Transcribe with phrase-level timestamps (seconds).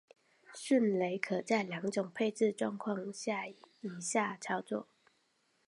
[0.55, 2.85] 迅雷可在两种配置状态
[3.81, 4.87] 以下操作。